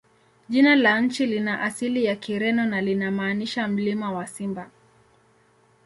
[0.49, 4.69] Jina la nchi lina asili ya Kireno na linamaanisha "Mlima wa Simba".